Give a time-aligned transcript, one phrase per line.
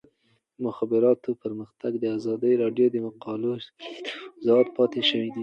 [0.55, 5.29] د مخابراتو پرمختګ د ازادي راډیو د مقالو کلیدي موضوع پاتې شوی.